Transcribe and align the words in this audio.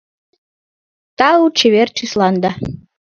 Тау 1.17 1.41
чевер 1.57 1.89
чесланда 1.97 2.51